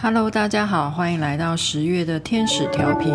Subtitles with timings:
[0.00, 3.12] Hello，大家好，欢迎来到十月的天使调频。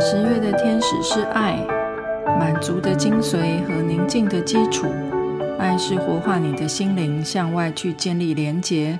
[0.00, 1.58] 十月的天使是爱，
[2.38, 4.86] 满足的精髓和宁静的基础。
[5.58, 8.98] 爱是活化你的心灵，向外去建立连结。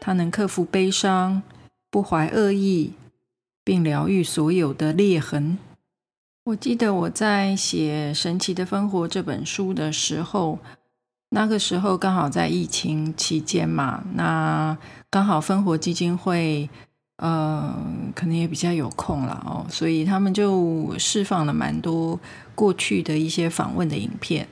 [0.00, 1.42] 它能克服悲伤，
[1.92, 2.94] 不怀恶意，
[3.62, 5.56] 并疗愈所有的裂痕。
[6.44, 10.58] 我记得我在写《神奇的芬活》这本书的时候，
[11.30, 14.76] 那个时候刚好在疫情期间嘛，那
[15.08, 16.68] 刚好芬活基金会，
[17.16, 17.74] 呃，
[18.14, 22.20] 可能也比较有空了哦，所以他们就释放了蛮多
[22.54, 24.46] 过去的一些访问的影片。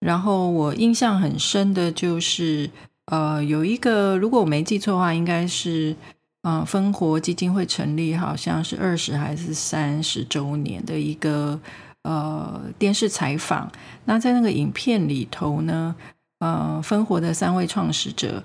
[0.00, 2.68] 然后我印象很深的就是，
[3.04, 5.94] 呃，有一个，如果我没记错的话，应该是。
[6.42, 11.60] 嗯，芬活基金会成立好像是二十还是三十周年的一个
[12.02, 13.70] 呃电视采访。
[14.04, 15.94] 那在那个影片里头呢，
[16.38, 18.42] 呃，芬活的三位创始者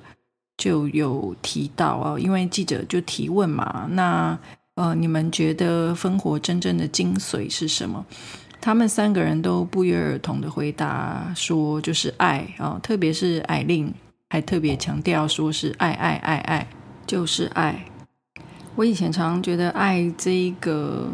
[0.58, 4.38] 就有提到哦，因为记者就提问嘛，那
[4.75, 8.03] 呃，你们觉得芬活真正的精髓是什么？
[8.59, 13.94] 他们三个人都不约而同的回答说，就是爱啊，特别是艾琳
[14.30, 16.67] 还特别强调说是爱爱爱爱。
[17.05, 17.85] 就是爱。
[18.75, 21.11] 我以前常觉得“爱”这一个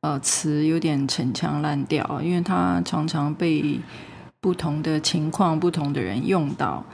[0.00, 3.80] 呃词有点陈腔滥调，因为它常常被
[4.40, 6.84] 不同的情况、不同的人用到。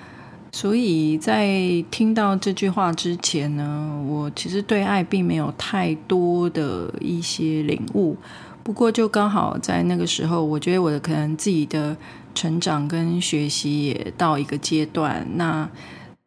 [0.53, 1.49] 所以在
[1.91, 8.17] 听到这句话之前呢，我其实对爱并没有太多的一些领悟。
[8.63, 11.97] 不过就刚好在那个时候，我觉得我的可能自己的
[12.37, 15.27] 成长跟学习也到一个阶段。
[15.35, 15.69] 那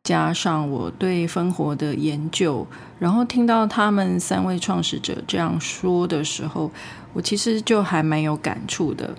[0.07, 2.65] 加上我对芬活的研究，
[2.97, 6.71] 然后听到他们三位创始者这样说的时候，
[7.11, 9.13] 我其实就还蛮有感触的。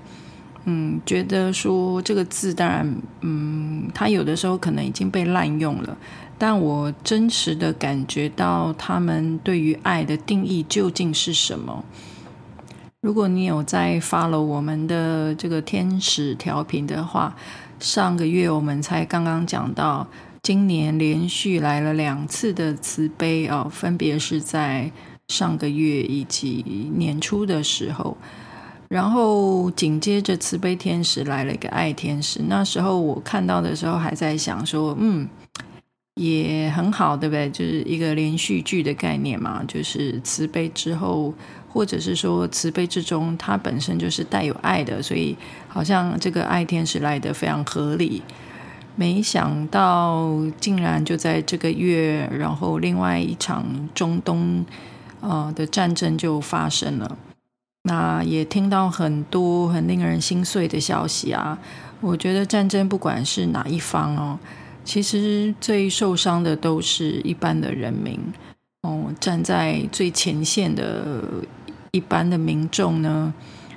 [0.64, 5.94] 嗯，觉得说这个字，当然，嗯，它有的时候可能已经被滥用了，
[6.39, 11.84] 但我真实的感觉到他们对于爱的定义究竟是什么？
[13.03, 17.37] 如果你有在 follow 我们的这个天使调频的话，
[17.78, 20.06] 上个月我们才刚刚讲到。
[20.48, 24.91] 今年连续来了两次的慈悲哦，分别是在
[25.26, 26.64] 上个月以及
[26.97, 28.16] 年初的时候，
[28.88, 32.41] 然后紧接着慈悲天使来了一个爱天使。
[32.48, 35.28] 那时候我看到的时候还在想说，嗯，
[36.14, 37.50] 也很好，对不对？
[37.50, 41.34] 就是一个连续剧的概念嘛，就是慈悲之后，
[41.69, 45.37] 或者是说慈悲之中，它本身就是带有爱的，所以
[45.69, 48.22] 好像这个爱天使来得非常合理。
[49.00, 50.28] 没想到，
[50.59, 54.66] 竟然就在这个月，然后另外一场中东
[55.20, 57.16] 呃的战争就发生了。
[57.84, 61.56] 那也听到很多很令人心碎的消息啊！
[62.00, 64.37] 我觉得战争不管是哪一方哦，
[64.84, 68.19] 其实最受伤的都是一般的人民
[68.82, 71.22] 哦，站在最前线的
[71.92, 73.32] 一般的民众呢，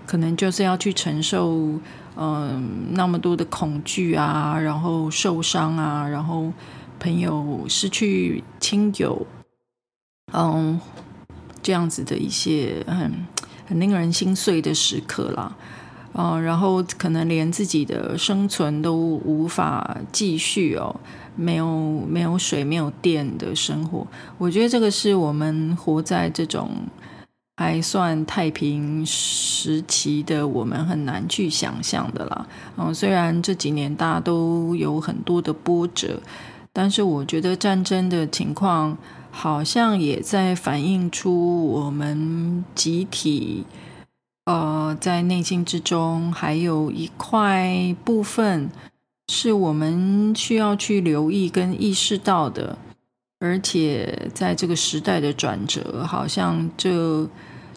[0.08, 1.80] 可能就是要去承受。
[2.18, 6.52] 嗯，那么多的恐惧啊，然后受伤啊，然后
[7.00, 9.26] 朋友失去亲友，
[10.34, 10.80] 嗯，
[11.64, 13.26] 这样子的一些很
[13.66, 15.56] 很令人心碎的时刻啦。
[16.14, 20.94] 嗯，然后可能连自己的生存都无法继续哦，
[21.36, 24.06] 没有没有水、没有电的生活。
[24.38, 26.70] 我觉得这个是我们活在这种。
[27.58, 32.48] 还算太平时期的我们很难去想象的啦。
[32.78, 36.20] 嗯，虽然这几年大家都有很多的波折，
[36.74, 38.98] 但是我觉得战争的情况
[39.30, 43.66] 好像也在反映出我们集体，
[44.46, 48.70] 呃，在内心之中还有一块部分
[49.28, 52.78] 是我们需要去留意跟意识到的，
[53.42, 57.28] 而且在这个时代的转折，好像这。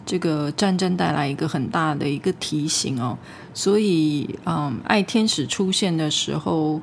[0.07, 3.17] 这个战争带来一个很大的一个提醒哦，
[3.55, 6.79] 所以嗯，爱天使出现的时候，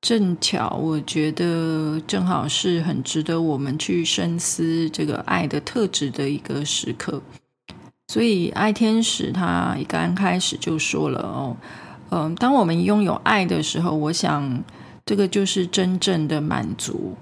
[0.00, 7.22] 正巧我觉得正好是很值得我们去深思这个爱的特质的一个时刻。
[8.08, 11.56] 所以爱天使他一刚开始就说了哦，
[12.10, 14.64] 嗯，当我们拥有爱的时候，我想
[15.06, 17.14] 这个就是真正的满足。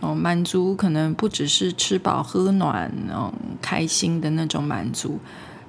[0.00, 5.18] 哦，满足可能不只是吃饱喝暖，嗯，开心的那种满足，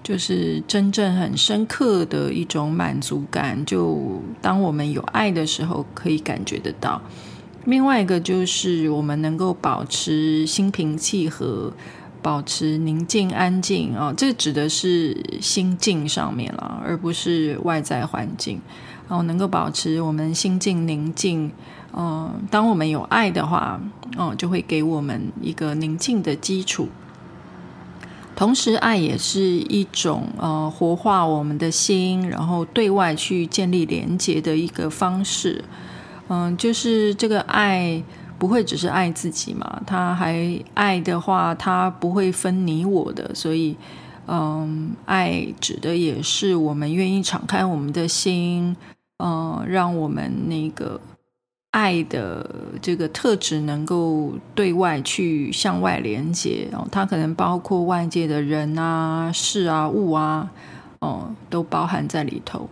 [0.02, 3.66] 就是真正很深刻的一种满足感。
[3.66, 7.02] 就当我们有爱的时候，可以感觉得到。
[7.66, 11.72] 另外一个就是我们能够保持心平气和，
[12.22, 18.62] 保持宁静安静啊，这指的是心境上面了，而不是外在环境。
[19.08, 21.52] 哦，能够保持我们心境宁静，
[21.94, 23.80] 嗯，当我们有爱的话，
[24.18, 26.90] 哦，就会给我们一个宁静的基础。
[28.36, 35.64] 同时，爱也是一种呃活化我们的心，然后对外去建立连接的一个方式。
[36.28, 38.02] 嗯，就是这个爱
[38.40, 43.76] 不会只是爱自己嘛，他还爱的话，他不会分你我的，所以。
[44.28, 48.74] 嗯，爱指的也是我们愿意敞开我们的心，
[49.18, 51.02] 嗯，让我们那个
[51.72, 52.50] 爱的
[52.82, 56.88] 这个特质能够对外去向外连接哦。
[56.92, 60.52] 它可能包括外界的人啊、事啊、物啊，
[61.00, 62.70] 哦，都包含在里头。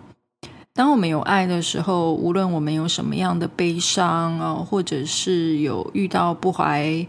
[0.74, 7.06] 当我们有爱的时候，无论我们有什么样的悲伤啊，或者是有遇到不怀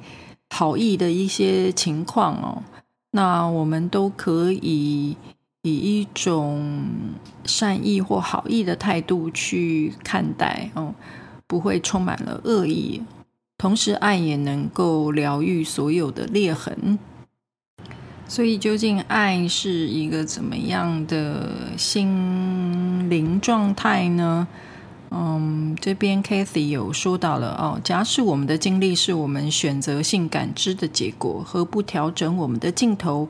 [0.49, 2.63] 好意的一些情况哦。
[3.13, 5.17] 那我们都可以
[5.63, 6.89] 以一种
[7.45, 10.95] 善意或好意的态度去看待，哦，
[11.51, 13.03] 不会充满了恶意。
[13.59, 16.97] 同时，爱也能够疗愈所有的裂痕。
[18.29, 24.47] 所以，究竟爱是一个怎么样的心灵状态呢？
[25.11, 27.81] 嗯，这边 Kathy 有说到了哦。
[27.83, 33.29] 假使我们的经历是我们选择性感知的结果，何不调整我们的镜头，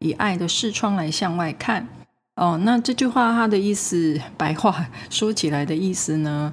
[0.00, 1.86] 以爱的视窗来向外看？
[2.34, 6.52] 哦，那这句话它的意思，白话说起来的意思呢，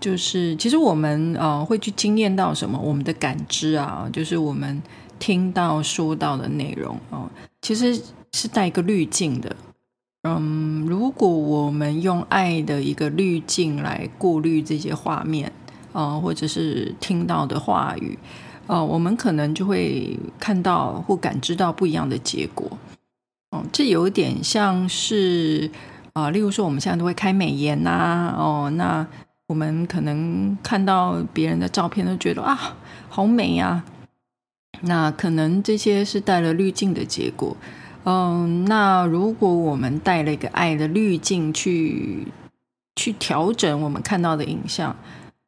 [0.00, 2.78] 就是其实我们呃会去经验到什么？
[2.78, 4.82] 我们的感知啊，就是我们
[5.18, 7.28] 听到说到的内容哦，
[7.60, 8.00] 其实
[8.32, 9.54] 是带一个滤镜的。
[10.22, 15.52] 嗯，如果我们用爱的一个滤镜来过滤这些画面，
[15.92, 18.18] 啊、或者是听到的话语，
[18.66, 22.66] 呃，我们可能就会看到或感知到不一样的结果。
[23.50, 25.70] 哦、呃，这有点像是
[26.12, 29.06] 啊、例如说我们现在都会开美颜呐、哦、那
[29.50, 32.76] 我们可能看到别人的照片都觉得啊，
[33.08, 33.84] 好美呀、啊，
[34.82, 37.56] 那可能这些是带了滤镜的结果。
[38.04, 42.28] 嗯，那如果我们带了一个爱的滤镜去
[42.94, 44.94] 去调整我们看到的影像，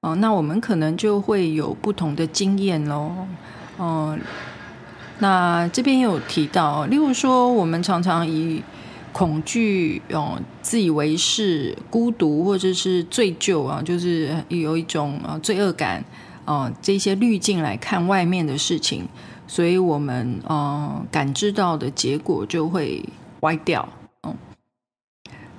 [0.01, 3.13] 嗯，那我们可能就会有不同的经验喽。
[3.79, 4.19] 嗯，
[5.21, 8.65] 那这边有提到，例如说，我们常常以
[9.13, 16.05] 恐惧、嗯、自以为是、孤独或者是罪疚啊，就是有一种啊罪恶感
[16.45, 19.07] 啊这些滤镜来看外面的事情。
[19.49, 23.05] 所以我们呃感知到的结果就会
[23.41, 23.87] 歪掉，
[24.23, 24.35] 嗯，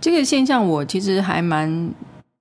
[0.01, 1.94] 这个现象我其实还蛮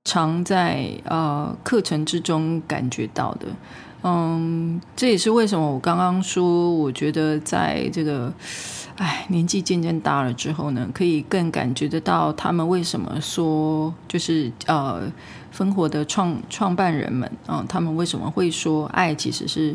[0.05, 3.49] 常在呃课程之中感觉到的，
[4.02, 8.32] 嗯，这也是为什么我刚刚说，我觉得在这个
[8.96, 15.02] 哎年纪渐渐大了之后呢，可以更感觉得到他们为什么说就是呃
[15.50, 19.75] 芬活的创创办人们啊，他们为什么会说爱其实是。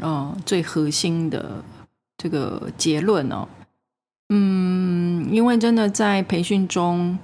[0.00, 1.62] 哦，最核心的
[2.16, 3.46] 这个结论哦，
[4.30, 7.16] 嗯，因为真的在培训中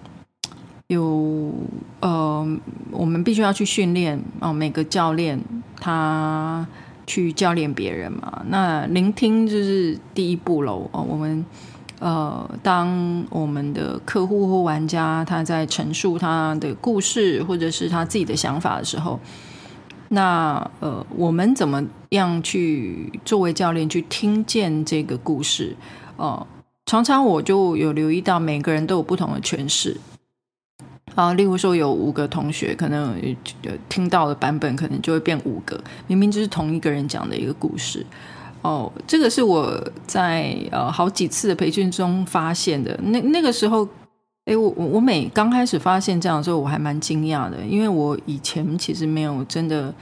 [0.89, 1.53] 有
[2.01, 2.59] 呃，
[2.91, 5.39] 我们必须要去训练哦，每个教练
[5.79, 6.67] 他
[7.07, 11.05] 去教练别人嘛，那聆听就是第一步喽哦。
[11.07, 11.45] 我们
[11.99, 19.21] 呃，当我们的客户或玩家他在陈述他的故事或者是他自己的想法的时候。
[20.09, 25.77] 那呃，我们怎么样去作为教练去听见这个故事？
[26.17, 26.47] 哦、呃，
[26.87, 29.99] 常常我就有留意到，每个人都有不同的诠释。
[31.19, 33.21] 啊，例如说有五个同学，可能
[33.89, 38.07] 听到的版本可能就会变五个，明明就是同一个人讲的一个故事。
[38.63, 42.97] 哦，这个是我在呃好几次的培训中发现的。
[43.03, 43.89] 那那个时候。
[44.51, 49.95] 哎，我我我每刚开始发现这样的时候，我还蛮惊讶的，因为我以前其实没有真的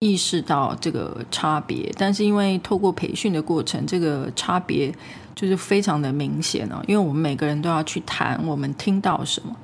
[0.00, 4.94] 意识到这个差别，但是因为透过培训的过程，这个差别
[5.34, 6.84] 就是非常的明显哦。
[6.86, 9.56] 因为我们每个人都要去谈我们听到什么，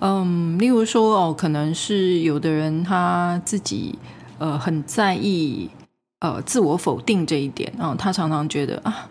[0.00, 3.98] 嗯，例如说哦，可能是有的人他自己
[4.38, 5.68] 呃很在意
[6.20, 9.08] 呃自我否定这一点啊，哦，他常常觉得啊。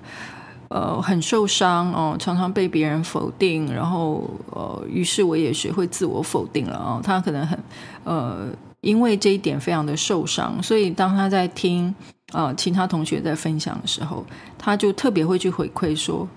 [0.70, 7.00] 呃，很受伤哦，常常被别人否定，然后呃，于是我也学会自我否定了哦。
[7.02, 7.58] 他可能很
[8.04, 8.48] 呃，
[8.82, 11.96] 因为这一点非常的受伤，所以当他在听
[12.34, 14.26] 呃其他同学在分享的时候，
[14.58, 16.28] 他就特别会去回馈说：“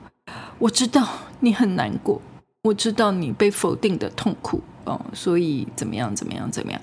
[0.61, 1.09] 我知道
[1.41, 2.23] 你很难过，
[2.63, 6.81] 我知道你被否定的痛苦哦，所以怎么样怎么样怎么样。”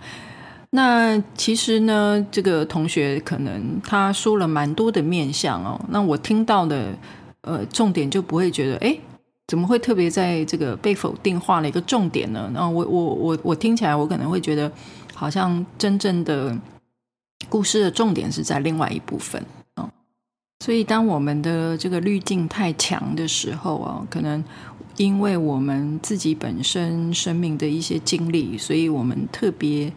[0.69, 5.79] 那其实呢，这个同学可能他说了蛮多的面相哦。
[5.89, 6.93] 那我听到的
[7.41, 8.97] 呃重点就不会觉得，哎，
[9.47, 12.51] 怎么会特别在这个被否定画了一个重点呢？
[12.53, 14.69] 那我我我我听起来，我可能会觉得
[15.13, 16.55] 好像真正的
[17.47, 19.41] 故事的重点是在另外一部分
[19.75, 19.89] 哦。
[20.59, 24.43] 所以当我们的这个滤镜太强的时候啊，可能
[24.97, 29.91] 因为我们自己本身生命的一些经历，所以我们特别。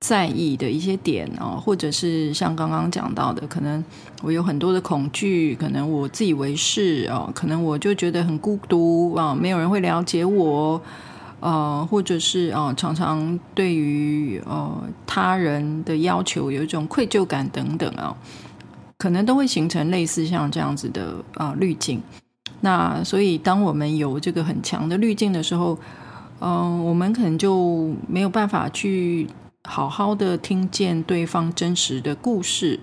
[0.00, 3.84] 在意的一些点啊，或者是像刚刚讲到的，可能
[4.22, 10.80] 我有很多的恐惧，可能我自以为是啊，可能我就觉得很孤独啊，没有人会了解我，
[11.40, 14.70] 呃，或者是啊，常常对于呃
[15.04, 18.16] 他人的要求有一种愧疚感等等啊，
[18.98, 22.00] 可能都会形成类似像这样子的啊滤镜。
[22.60, 25.78] 那所以，当我们有这个很强的滤镜的时候，
[26.40, 29.28] 嗯、我们可能就没有办法去。
[29.64, 32.80] 好好的听见对方真实的故事，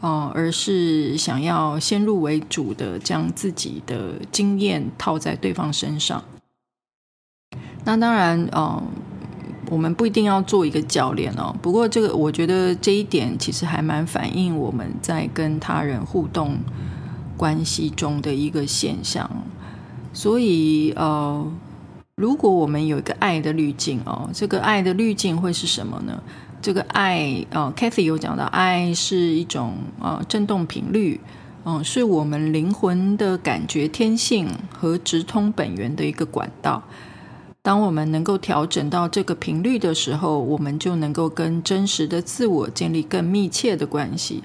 [0.00, 6.22] 哦、而是想要先入为主的将自己的经验套在对方身上。
[7.84, 8.82] 那当然，嗯、
[9.70, 11.54] 我们不一定要做一个教练哦。
[11.62, 16.58] 不过，这个我觉得这一点其实还蛮反映我们在跟他人互动
[17.36, 19.30] 关系中的一个现象。
[20.12, 21.52] 所以，呃。
[22.14, 26.22] 如果我们有一个爱的滤镜哦，这个爱的滤镜会是什么呢？
[26.60, 31.18] 这个爱啊，Kathy 有讲到，爱是一种啊振动频率，
[31.64, 36.82] 嗯，是我们灵魂的感觉天性和直通本源的一个管道。
[37.62, 44.42] 当我们能够调整到这个频率的时候，我们就能够跟真实的自我建立更密切的关系。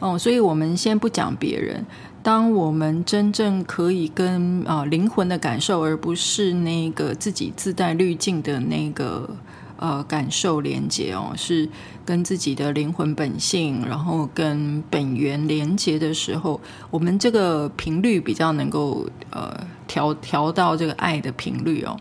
[0.00, 1.84] 哦，所以我们先不讲别人。
[2.22, 9.30] 当我们真正可以跟啊灵魂的感受，而不是那个自己自带滤镜的那个
[9.76, 11.68] 呃感受连接哦，是
[12.04, 21.96] 跟自己的灵魂本性，然后跟本源连接的时候，我们这个频率比较能够呃调调到这个爱的频率哦。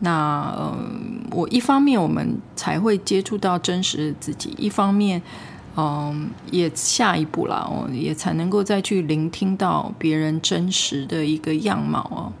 [0.00, 0.72] 那，
[1.32, 5.20] 我一方面我们才会接触到真实的自己，一方面。
[5.80, 12.32] 嗯，也下一步了哦，也才能够再去聆听到别人真实的一个样貌哦。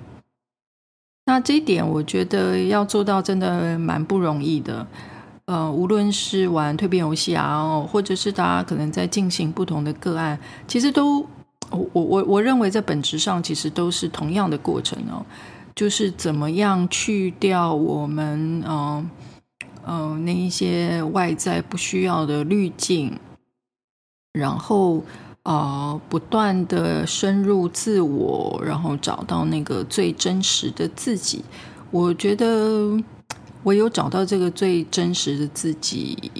[1.26, 4.84] 那这一点，我觉得要做到真的蛮不容易的。
[5.44, 11.20] 呃，无论是玩蜕变游戏啊，或者是大家可能在进行不同的个案，其实都
[11.70, 15.24] 我我我认为在本质上其实都是同样的过程哦，
[15.76, 19.08] 就是怎么样去掉我们嗯
[19.86, 23.16] 嗯、呃、那一些外在不需要的滤镜。
[24.38, 25.02] 然后，
[25.42, 31.44] 呃，不断的深入自我，然后找到那个最真实的自己。
[31.90, 32.96] 我觉得，
[33.64, 36.30] 唯有找到这个最真实的自己，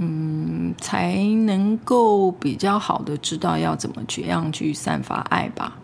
[0.00, 5.78] 嗯，才能够比较好的知道要怎么去样去散发爱吧。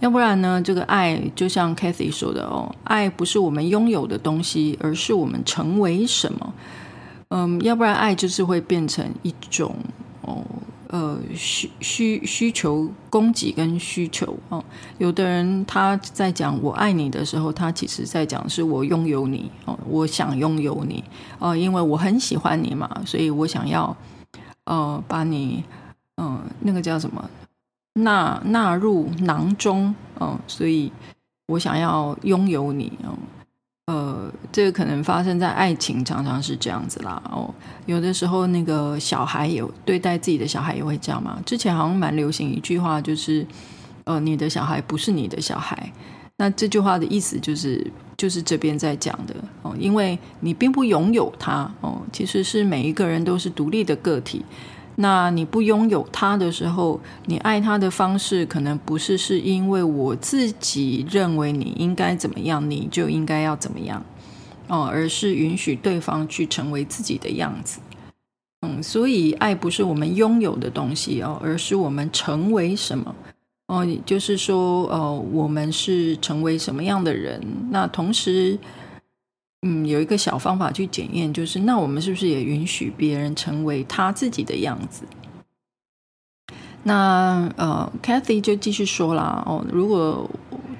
[0.00, 6.54] 要不然呢，这个爱就像 Kathy 说的哦，爱不是我们拥有的东西，而是我们成为什么。
[7.28, 9.76] 嗯，要不然爱就是会变成一种。
[10.22, 10.44] 哦，
[10.88, 14.64] 呃，需需需求供给跟需求哦，
[14.98, 21.02] 有的人他在讲我爱你的时候，他其实在讲是我拥有你哦，我想拥有你
[21.38, 23.96] 哦，因为我很喜欢你嘛，所以我想要
[24.64, 25.64] 呃把你
[26.18, 27.28] 嗯、那个叫什么
[27.94, 30.92] 纳纳入囊中哦，所以
[31.46, 33.16] 我想要拥有你哦。
[34.50, 37.22] 这个可能发生在爱情，常常是这样子啦。
[37.30, 37.52] 哦，
[37.86, 41.40] 有的时候那个小孩也对待自己的小孩也会这样嘛。
[41.46, 43.46] 之前好像蛮流行一句话，就是
[44.04, 45.92] 呃，你的小孩不是你的小孩。
[46.36, 47.86] 那这句话的意思就是，
[48.16, 54.44] 就是这边在讲的哦，因为你并不拥有他哦，其实是每一个人都是独立的个体。
[54.96, 64.04] 那你不拥有他的时候，你爱他的方式可能不是是因为我自己认为你应该怎么样，你就应该要怎么样
[64.72, 67.78] 哦，而是允许对方去成为自己的样子。
[68.62, 73.14] 嗯，所以爱不是我们拥有的东西哦，而是我们成为什么
[73.68, 77.40] 哦，就是说，哦，我们是成为什么样的人。
[77.70, 78.58] 那同时。
[79.64, 85.04] 嗯，有一个小方法去检验，就是那我们是不是也允许别人成为他自己的样子？
[86.82, 90.28] 那呃，Kathy 就继续说啦，哦，如果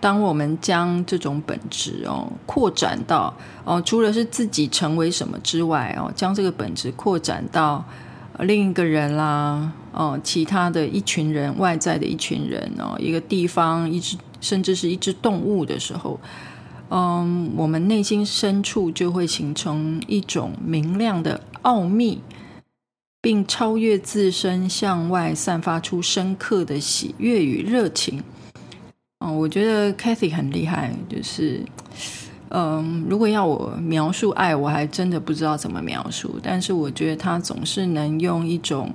[0.02, 3.32] 当我们将这种本质哦扩展到
[3.64, 7.84] 哦，除了是自己成为什么之外哦，将这个本质扩展到
[8.40, 16.18] 另一个人啦，哦，其他的一群人，外在的一群人哦，一个地方，一只甚至是一只动物的时候。
[16.90, 22.20] 嗯，我们内心深处就会形成一种明亮的奥秘，
[23.20, 28.24] 并超越自身，向外散发出深刻的喜悦与热情。
[29.22, 31.62] 哦，我觉得 Kathy 很厉害，就是。
[32.54, 36.38] 嗯，如果要我描述爱，我还真的不知道怎么描述。
[36.42, 38.92] 但是我觉得他总是能用一种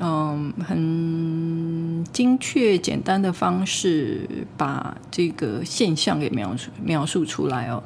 [0.00, 7.80] 嗯很精确、简单的方式把这个现象给描述描述出来哦。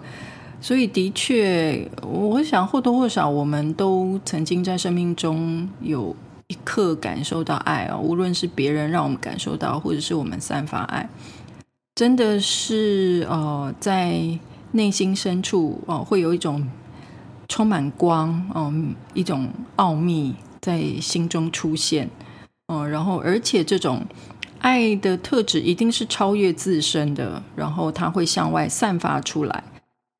[0.59, 6.17] 所以的确，我想或多或少我们都曾经在生命中有
[6.47, 11.07] 一刻感受到爱哦，无论是别人让我们感受到，或者是我们散发爱，
[11.95, 14.39] 真的是呃在。
[14.77, 16.69] 内心深处哦，会有一种
[17.47, 18.75] 充满光哦，
[19.13, 22.11] 一种奥秘在心中出现
[22.67, 24.05] 哦，然后而且这种
[24.59, 29.63] 爱的特质一定是超越自身的，然后它会向外散发出来，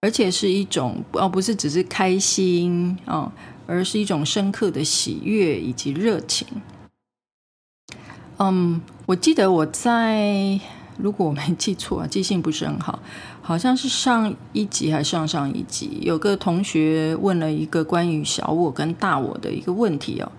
[0.03, 3.33] 而且是一种哦，不是只是开心啊，
[3.67, 6.47] 而是一种深刻的喜悦以及热情。
[8.37, 10.61] 嗯，我记得我在。
[10.99, 12.99] 如果我没记错， 记性不是很好，
[13.43, 20.33] 好像是上一集还是上上一集，有个同学问了一个关于小我跟大我的一个问题哦，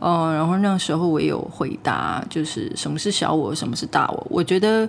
[0.00, 4.26] 哦，然后那时候我有回答，就是什么是小我，什么是大我。
[4.28, 4.88] 我觉得，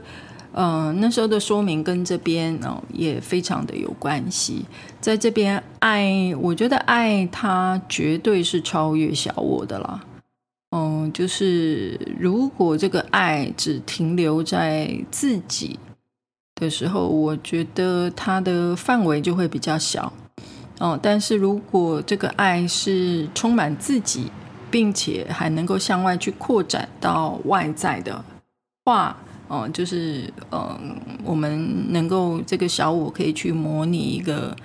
[0.51, 4.65] 呃，那时候的说明跟这边哦也非常的有关系。
[4.99, 9.99] 在这边，爱，我觉得爱它绝对是超越小我的啦。
[10.75, 15.77] 嗯，就是如果这个爱只停留在自己
[16.55, 20.11] 的时候，我觉得它的范围就会比较小。
[20.79, 24.31] 哦，但是如果这个爱是充满自己，
[24.71, 28.25] 并且还能够向外去扩展到外在的
[28.83, 29.15] 话，
[29.47, 34.55] 哦，就是嗯，我们能够这个小我可以去模拟一个。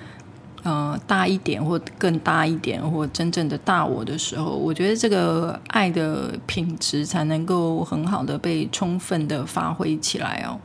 [0.64, 10.58] 呃，大一点或更大一点，或真正的大我的时候，我觉得这个爱的品质才能够很好的被充分的发挥起来哦。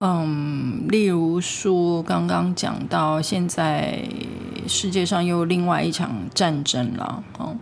[0.00, 4.02] 嗯，例如说，刚刚讲到现在
[4.66, 7.56] 世界上又另外一场战争了哦。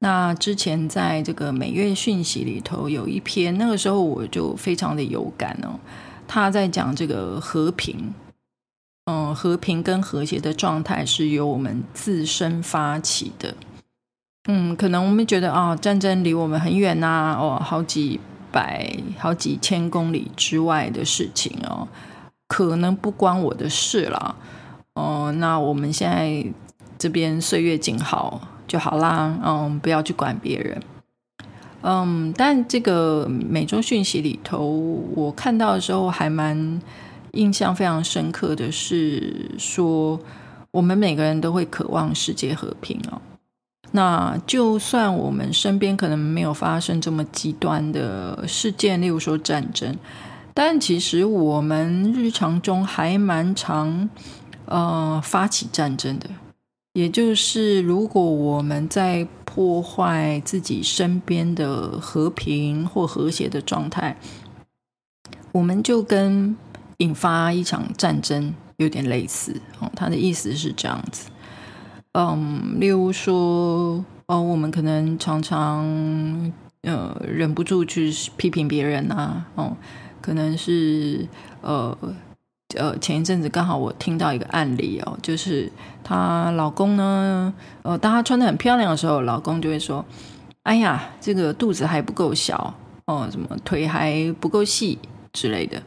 [0.00, 5.78] 那之前在这个每月讯息里头有一篇，那个时候我就非常的有感哦。
[6.26, 8.12] 他在讲这个和平。
[9.06, 13.54] 嗯，和平跟和谐的状态是由我们自身发起的。
[14.48, 18.18] 嗯，可能我们觉得啊，战争离我们很远呐，哦，好几
[18.50, 21.86] 百、好几千公里之外的事情哦，
[22.48, 24.36] 可能不关我的事了。
[24.94, 26.42] 哦，那我们现在
[26.96, 29.38] 这边岁月静好就好啦。
[29.44, 30.82] 嗯，不要去管别人。
[31.82, 34.66] 嗯，但这个每周讯息里头，
[35.14, 36.80] 我看到的时候还蛮。
[37.34, 40.18] 印象非常深刻的是说，
[40.70, 43.20] 我们每个人都会渴望世界和平哦。
[43.92, 49.96] 那就算我们身边可能没有发生这么极端的事件，例如说战争，
[50.52, 54.10] 但其实我们日常中还蛮常
[54.64, 56.28] 呃发起战争的。
[56.94, 64.16] 也就是如果我们在破坏自己身边的和平或和谐的状态，
[65.52, 66.56] 我们就跟
[66.98, 71.30] 引发一场战争有点类似哦，他的意思是这样子，
[72.12, 76.52] 嗯，例如说，哦，我们可能常常
[76.82, 79.76] 呃忍不住去批评别人啊，哦，
[80.20, 81.26] 可能是
[81.60, 81.96] 呃
[82.76, 85.70] 呃前一阵子刚好我听到一个案例哦，就是
[86.02, 87.52] 她老公呢，
[87.82, 90.04] 呃，当她穿得很漂亮的时候，老公就会说，
[90.62, 92.74] 哎呀，这个肚子还不够小
[93.06, 94.98] 哦，什么腿还不够细
[95.32, 95.82] 之类的。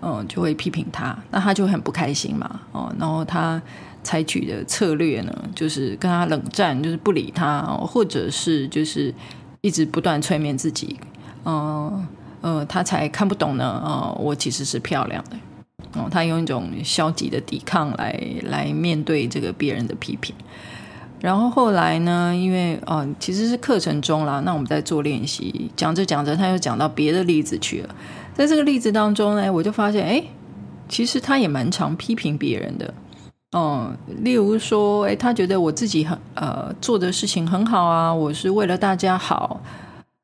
[0.00, 2.60] 嗯，就会批评他，那他就很不开心嘛。
[2.72, 3.60] 哦，然后他
[4.02, 9.12] 采取的策略呢，就是跟他冷战，就是不理他，或者是就是
[9.60, 10.96] 一直不断催眠自己。
[11.44, 12.06] 嗯
[12.40, 13.82] 呃，他才看不懂呢。
[13.84, 15.36] 哦，我其实是漂亮的。
[15.94, 20.34] 哦，他用一种消极的抵抗来来面对这个别人的批评。
[21.20, 27.92] 然后后来呢，因为哦，其实是课程中啦，那我们在做练习，讲着讲着，他又讲到别的例子去了。
[28.38, 30.22] 在这个例子当中呢，我就发现，哎，
[30.88, 32.94] 其实他也蛮常批评别人的，
[33.50, 39.60] 嗯，例如说，哎，他觉得我自己很呃做的事情很好啊，我是为了大家好，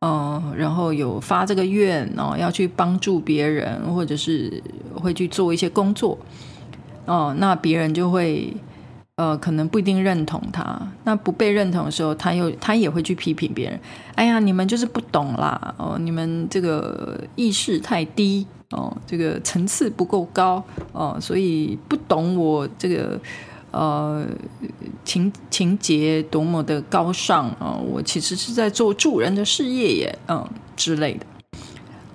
[0.00, 4.62] 嗯，然后有发这个愿哦，要去帮助别人，或者是
[4.94, 6.16] 会去做一些工作，
[7.06, 8.54] 哦，那别人就会。
[9.16, 10.92] 呃，可能不一定认同他。
[11.04, 13.78] 那不被认同的时候，他又他也会去批评别人。
[14.16, 15.74] 哎呀，你们就是不懂啦！
[15.78, 23.20] 哦，你们这个意识太低哦，这个层次不够高哦，所以不懂我这个
[23.70, 24.26] 呃
[25.04, 31.26] 情情节多么的高尚啊、我其实是在做助人的事业耶，嗯、之类的。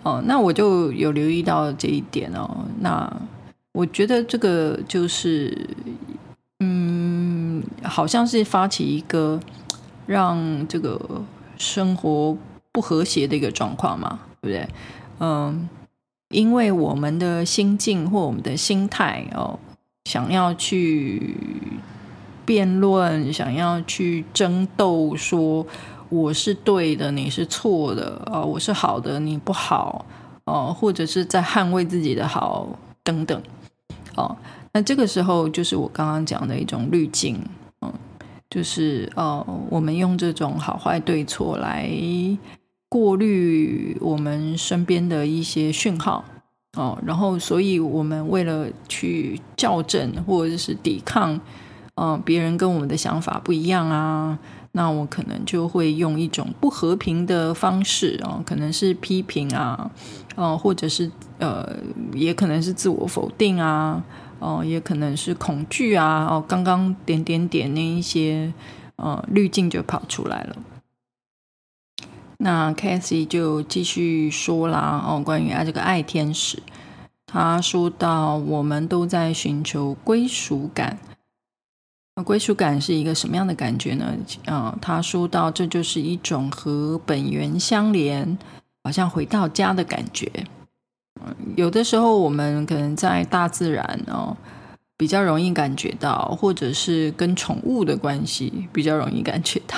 [0.04, 2.66] 哦、那我就有留意到这一点哦。
[2.80, 3.10] 那
[3.74, 5.70] 我觉得这个就是，
[7.84, 9.40] 好像是发起一个
[10.06, 11.24] 让这个
[11.58, 12.38] 生活
[12.72, 14.70] 不和谐的一个状况嘛，对不对？
[15.20, 15.68] 嗯、
[16.30, 19.60] 因为我们的心境或我们的心态哦，
[20.06, 21.36] 想要去
[22.46, 25.66] 辩论，想要去争斗，说
[26.10, 30.06] 我是对的，你是错的，啊、我是好的，你不好，
[30.46, 32.68] 哦、或者是在捍卫自己的好
[33.04, 33.42] 等等。
[34.16, 34.36] 哦，
[34.72, 37.40] 那这个时候就是我刚刚讲的一种滤镜，
[38.50, 41.90] 就是呃，我们用这种好坏对错来
[42.90, 46.24] 过滤我们身边的一些讯号，
[46.78, 51.40] 哦，然后，所以我们为了去校正或者是抵抗，
[51.96, 54.40] 呃，别人跟我们的想法不一样啊，
[54.72, 59.92] 那我可能就会用一种不和平的方式啊、哦，可能是批评啊。
[60.36, 61.78] 哦，或者是呃，
[62.14, 64.02] 也可能是自我否定啊，
[64.40, 68.54] 哦，也可能是恐惧啊，哦，刚刚点点点那一些
[68.96, 70.56] 呃滤镜就跑出来了。
[72.38, 76.62] 那 Kathy 就继续说啦，哦，关于爱这个爱天使，
[77.26, 80.98] 他说到我们都在寻求归属感，
[82.24, 84.16] 归属感是一个什么样的感觉呢？
[84.46, 88.38] 啊、他说到这就是一种和本源相连。
[88.82, 90.32] 好像回到家的感觉。
[91.56, 94.36] 有的时候我们可能在大自然哦，
[94.98, 99.78] 比较容易感觉到，或者是跟宠物的关系比较容易感觉到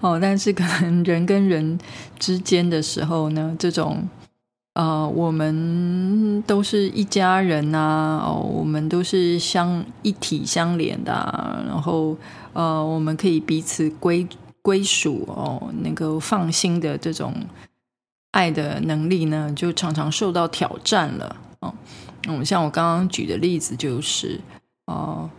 [0.00, 0.18] 哦。
[0.20, 1.78] 但是可能人跟人
[2.18, 4.08] 之间的时候呢，这种
[4.74, 12.16] 呃，我们都是一家人呐，哦，我们都是相一体相连的，然后
[12.52, 14.26] 呃，我们可以彼此归
[14.62, 17.34] 归属哦，能够放心的这种。
[18.32, 21.74] 爱的能力呢，就常常受到挑战了哦。
[22.28, 24.40] 嗯，像我刚刚举的例子就是
[24.86, 25.30] 哦，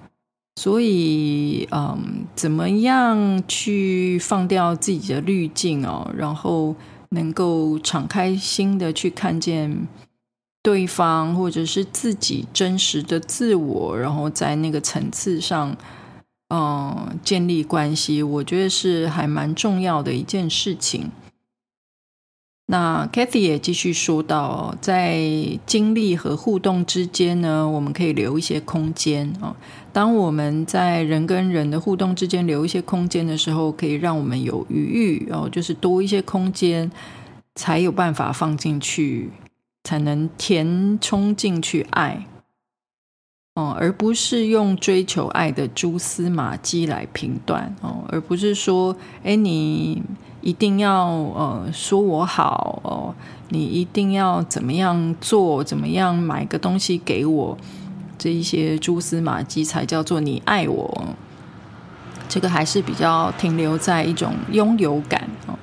[0.55, 6.75] 所以嗯，怎么样去放掉自己的滤镜哦，然后
[7.09, 9.87] 能够敞开心的去看见
[10.63, 15.75] 对方或者是自己真实的自我，然后在那个层次上
[16.49, 21.11] 嗯建立关系，我觉得是还蛮重要的一件事情。
[22.71, 25.19] 那 Kathy 也继续说到，在
[25.65, 29.55] 经历和互动之间呢，我们可以留一些空间啊。
[29.91, 36.91] 当我们在人跟人的互动之间留一些空间的时候，可以让我们有余裕哦，就是多一些空间，
[37.55, 39.31] 才有办法放进去，
[39.83, 42.27] 才能填充进去爱
[43.55, 50.03] 哦，而不是用追求爱的蛛丝马迹来评断哦，而不是说，哎，你。
[50.41, 53.13] 一定要呃说我好哦，
[53.49, 57.57] 你一定要怎么样做，怎么样买个东西给我，
[58.17, 61.07] 这一些蛛丝马迹才叫做你爱我。
[62.27, 65.57] 这个还是比较停留在一种拥有感哦。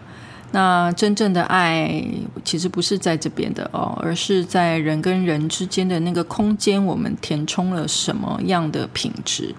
[0.52, 2.04] 那真正的爱
[2.44, 9.54] 其实不是在这边的哦，而是在人跟人之间的那个空间，我们填充了什么样的品质。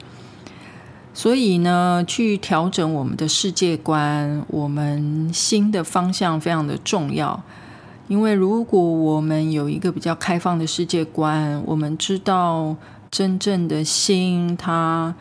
[1.17, 7.41] 所以呢，去调整我们的世界观，我们心的方向非常的重要。
[8.08, 12.75] 因为如果我们有一个比较开放的世界观，我们知道
[13.10, 15.15] 真正的心，他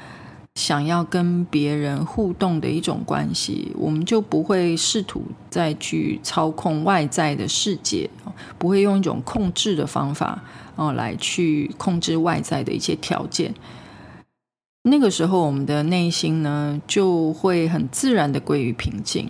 [0.54, 8.10] 想要跟别人互动的一种关系，我们就不会试图再去操控外在的世界，
[8.58, 10.42] 不会用一种控制的方法
[10.74, 13.54] 哦来去控制外在的一些条件。
[14.88, 19.28] 那个时候，我们的内心呢，就会很自然的归于平静。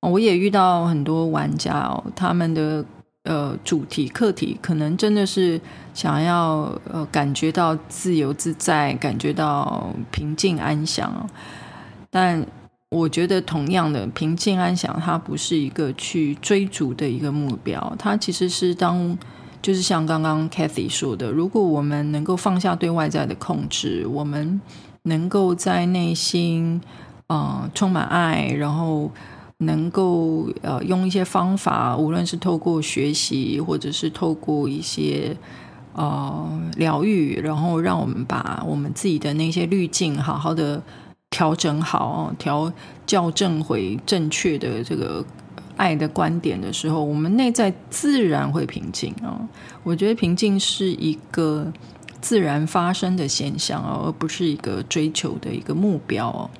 [0.00, 2.84] 我也遇到很多玩家哦，他们的
[3.22, 5.58] 呃主题课题可能真的是
[5.94, 11.26] 想要呃感觉到自由自在，感觉到平静安详。
[12.10, 12.46] 但
[12.90, 19.16] 我觉得，同样的平静安详，它不是一个去追逐的一个目标，它其实是当。
[19.62, 24.60] 就是像刚刚 Kathy 说的，如果我们能够放下对外在的控制，我们
[25.04, 26.80] 能够在内心
[27.28, 29.08] 呃充满爱，然后
[29.58, 35.36] 能够呃用一些方法，无论是透过学习，或者是透过一些
[35.94, 40.82] 呃疗愈，然后让我们把我们自己的那些滤镜好好的
[41.30, 42.72] 调整好，调
[43.06, 45.24] 校正回正确的这个。
[45.76, 49.40] 爱的观点的时候，我们内在自然会平静啊。
[49.82, 51.72] 我觉得平静是一个
[52.20, 56.50] 自然发生的现象哦，而不是一个追求的一个目标哦。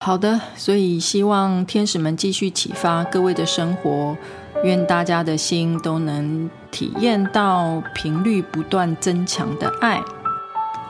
[0.00, 4.16] 好的，所以希望天使们继续启发各位的生活，
[4.64, 10.02] 愿大家的心都能体验到频率不断增强的爱。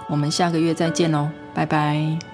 [0.08, 2.31] 我们下个月再见喽，拜拜。